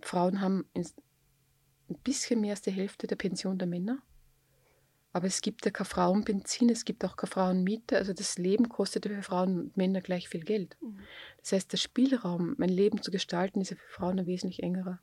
[0.00, 0.86] Frauen haben ein
[2.02, 3.98] bisschen mehr als die Hälfte der Pension der Männer.
[5.12, 7.96] Aber es gibt ja kein Frauenbenzin, es gibt auch keine Frauenmiete.
[7.96, 10.76] Also das Leben kostet für Frauen und Männer gleich viel Geld.
[10.80, 11.00] Mhm.
[11.40, 15.00] Das heißt, der Spielraum, mein Leben zu gestalten, ist ja für Frauen ein wesentlich engerer.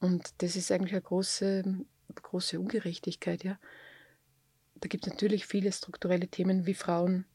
[0.00, 3.58] Und das ist eigentlich eine große, große Ungerechtigkeit, ja.
[4.76, 7.26] Da gibt es natürlich viele strukturelle Themen, wie Frauen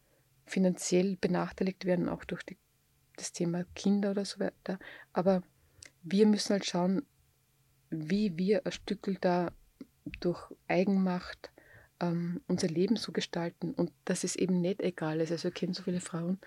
[0.46, 2.58] finanziell benachteiligt werden, auch durch die,
[3.16, 4.78] das Thema Kinder oder so weiter.
[5.14, 5.42] Aber
[6.04, 7.06] wir müssen halt schauen,
[7.90, 9.52] wie wir ein Stückel da
[10.20, 11.52] durch Eigenmacht
[12.00, 15.32] ähm, unser Leben so gestalten und dass es eben nicht egal ist.
[15.32, 16.40] Also ich kenne so viele Frauen,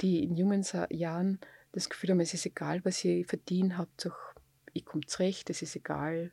[0.00, 1.38] die in jungen Jahren
[1.72, 4.34] das Gefühl haben, es ist egal, was sie verdienen, Hauptsache
[4.74, 6.32] ich komme zurecht, es ist egal,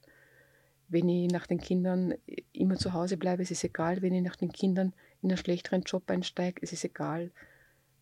[0.89, 2.15] wenn ich nach den Kindern
[2.51, 5.83] immer zu Hause bleibe, es ist egal, wenn ich nach den Kindern in einen schlechteren
[5.83, 7.31] Job einsteige, es ist egal.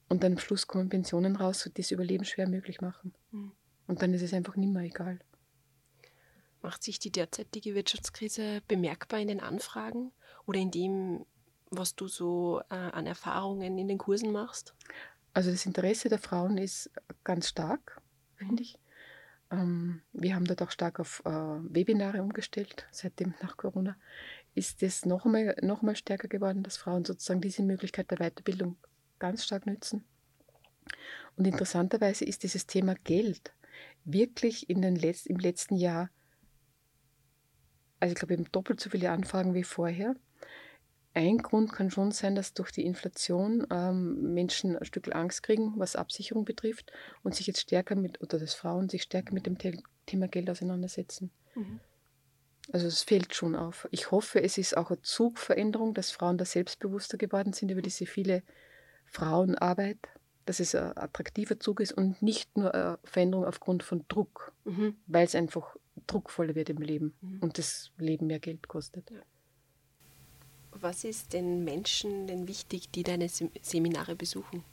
[0.07, 3.13] Und dann am Schluss kommen Pensionen raus, die das Überleben schwer möglich machen.
[3.31, 3.51] Mhm.
[3.85, 5.19] Und dann ist es einfach nicht mehr egal.
[6.61, 10.11] Macht sich die derzeitige Wirtschaftskrise bemerkbar in den Anfragen
[10.45, 11.25] oder in dem,
[11.69, 14.73] was du so äh, an Erfahrungen in den Kursen machst?
[15.33, 16.91] Also das Interesse der Frauen ist
[17.23, 18.01] ganz stark,
[18.35, 18.77] finde ich.
[19.51, 23.95] Ähm, wir haben dort auch stark auf äh, Webinare umgestellt, seitdem nach Corona.
[24.53, 28.77] Ist es noch einmal, noch einmal stärker geworden, dass Frauen sozusagen diese Möglichkeit der Weiterbildung
[29.17, 30.03] ganz stark nützen.
[31.35, 33.53] Und interessanterweise ist dieses Thema Geld
[34.03, 36.09] wirklich in den Letz-, im letzten Jahr
[37.99, 40.15] also ich glaube eben doppelt so viele Anfragen wie vorher.
[41.13, 45.73] Ein Grund kann schon sein, dass durch die Inflation ähm, Menschen ein Stück Angst kriegen,
[45.77, 46.91] was Absicherung betrifft
[47.23, 49.57] und sich jetzt stärker mit, oder dass Frauen sich stärker mit dem
[50.05, 51.31] Thema Geld auseinandersetzen.
[51.55, 51.79] Mhm.
[52.71, 53.87] Also es fällt schon auf.
[53.91, 58.05] Ich hoffe, es ist auch eine Zugveränderung, dass Frauen da selbstbewusster geworden sind über diese
[58.05, 58.43] viele
[59.05, 59.97] Frauenarbeit,
[60.45, 64.97] dass es ein attraktiver Zug ist und nicht nur eine Veränderung aufgrund von Druck, mhm.
[65.07, 65.75] weil es einfach
[66.07, 67.39] druckvoller wird im Leben mhm.
[67.39, 69.11] und das Leben mehr Geld kostet.
[70.71, 74.63] Was ist den Menschen denn wichtig, die deine Seminare besuchen?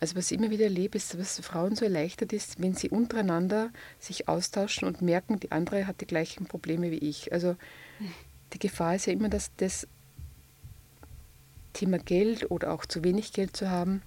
[0.00, 3.70] Also was ich immer wieder erlebe, ist, was Frauen so erleichtert ist, wenn sie untereinander
[3.98, 7.32] sich austauschen und merken, die andere hat die gleichen Probleme wie ich.
[7.32, 7.56] Also
[8.52, 9.86] die Gefahr ist ja immer, dass das
[11.72, 14.02] Thema Geld oder auch zu wenig Geld zu haben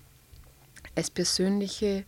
[0.95, 2.05] als persönliche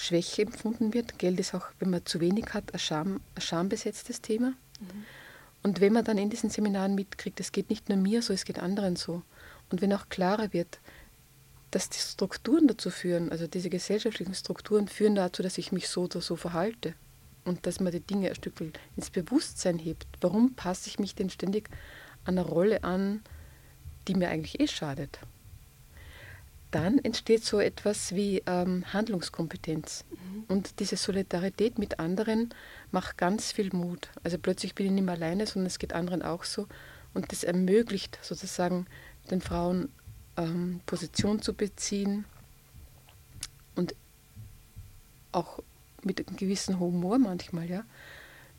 [0.00, 1.18] Schwäche empfunden wird.
[1.18, 4.54] Geld ist auch, wenn man zu wenig hat, ein, Scham, ein schambesetztes Thema.
[4.80, 5.04] Mhm.
[5.62, 8.44] Und wenn man dann in diesen Seminaren mitkriegt, es geht nicht nur mir so, es
[8.44, 9.22] geht anderen so.
[9.70, 10.80] Und wenn auch klarer wird,
[11.70, 16.04] dass die Strukturen dazu führen, also diese gesellschaftlichen Strukturen führen dazu, dass ich mich so
[16.04, 16.94] oder so verhalte
[17.44, 18.54] und dass man die Dinge ein Stück
[18.96, 20.06] ins Bewusstsein hebt.
[20.20, 21.68] Warum passe ich mich denn ständig
[22.24, 23.22] an eine Rolle an,
[24.08, 25.20] die mir eigentlich eh schadet?
[26.70, 30.04] Dann entsteht so etwas wie ähm, Handlungskompetenz.
[30.10, 30.44] Mhm.
[30.48, 32.54] Und diese Solidarität mit anderen
[32.90, 34.10] macht ganz viel Mut.
[34.22, 36.66] Also plötzlich bin ich nicht mehr alleine, sondern es geht anderen auch so.
[37.12, 38.86] Und das ermöglicht sozusagen
[39.30, 39.90] den Frauen
[40.36, 42.24] ähm, Position zu beziehen
[43.74, 43.94] und
[45.32, 45.60] auch
[46.02, 47.84] mit einem gewissen Humor manchmal, ja,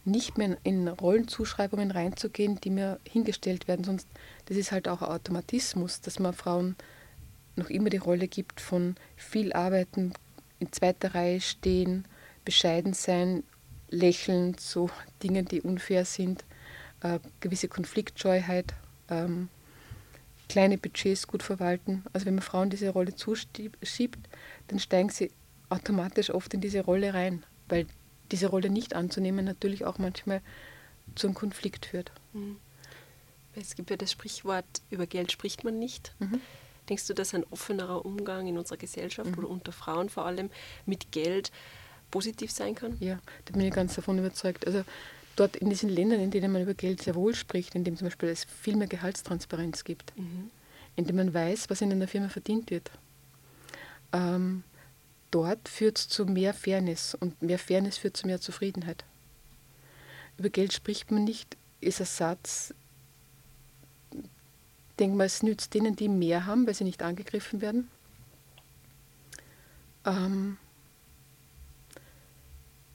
[0.04, 3.84] nicht mehr in Rollenzuschreibungen reinzugehen, die mir hingestellt werden.
[3.86, 4.08] Sonst,
[4.46, 6.76] das ist halt auch Automatismus, dass man Frauen
[7.56, 10.14] noch immer die Rolle gibt von viel arbeiten,
[10.60, 12.06] in zweiter Reihe stehen,
[12.46, 13.44] bescheiden sein,
[13.90, 14.90] lächeln, so
[15.22, 16.46] Dinge, die unfair sind,
[17.02, 18.74] äh, gewisse Konfliktscheuheit,
[19.10, 19.50] ähm,
[20.48, 22.04] kleine Budgets gut verwalten.
[22.14, 24.30] Also wenn man Frauen diese Rolle zuschiebt,
[24.68, 25.32] dann steigen sie
[25.70, 27.86] automatisch oft in diese Rolle rein, weil
[28.32, 30.42] diese Rolle nicht anzunehmen natürlich auch manchmal
[31.16, 32.12] zu einem Konflikt führt.
[32.34, 32.58] Mhm.
[33.56, 36.14] Es gibt ja das Sprichwort, über Geld spricht man nicht.
[36.20, 36.40] Mhm.
[36.92, 39.38] Denkst du, dass ein offenerer Umgang in unserer Gesellschaft mhm.
[39.38, 40.50] oder unter Frauen vor allem
[40.86, 41.50] mit Geld
[42.12, 42.98] positiv sein kann?
[43.00, 44.68] Ja, da bin ich ganz davon überzeugt.
[44.68, 44.84] Also
[45.38, 48.08] dort in diesen Ländern, in denen man über Geld sehr wohl spricht, in dem zum
[48.08, 50.52] Beispiel es viel mehr Gehaltstransparenz gibt, mhm.
[50.98, 52.92] in dem man weiß, was in einer Firma verdient wird,
[54.12, 54.64] ähm,
[55.32, 59.06] dort führt es zu mehr Fairness und mehr Fairness führt zu mehr Zufriedenheit.
[60.38, 62.74] Über Geld spricht man nicht, ist ein Satz,
[65.02, 67.90] denke mal, es nützt denen, die mehr haben, weil sie nicht angegriffen werden.
[70.06, 70.58] Ähm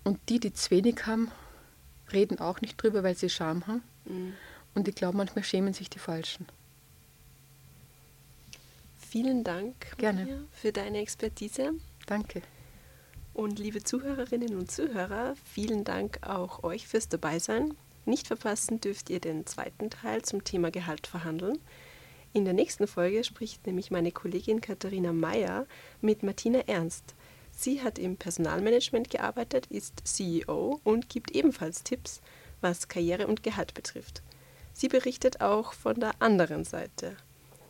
[0.05, 1.33] und die, die zu wenig haben,
[2.13, 3.83] reden auch nicht drüber, weil sie Scham haben.
[4.05, 4.35] Mhm.
[4.75, 6.47] Und ich glaube, manchmal schämen sich die Falschen.
[9.01, 10.45] Vielen Dank Gerne.
[10.53, 11.73] für deine Expertise.
[12.07, 12.43] Danke.
[13.35, 17.75] Und liebe Zuhörerinnen und Zuhörer, vielen Dank auch euch fürs Dabeisein.
[18.05, 21.59] Nicht verpassen dürft ihr den zweiten Teil zum Thema Gehalt verhandeln.
[22.37, 25.67] In der nächsten Folge spricht nämlich meine Kollegin Katharina Meyer
[26.03, 27.15] mit Martina Ernst.
[27.51, 32.21] Sie hat im Personalmanagement gearbeitet, ist CEO und gibt ebenfalls Tipps,
[32.61, 34.21] was Karriere und Gehalt betrifft.
[34.75, 37.17] Sie berichtet auch von der anderen Seite,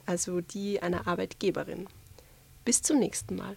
[0.05, 1.87] also die einer Arbeitgeberin.
[2.65, 3.57] Bis zum nächsten Mal.